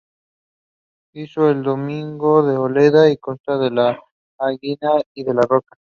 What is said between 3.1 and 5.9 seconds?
y Constanza de Aguinaga y de la Roca.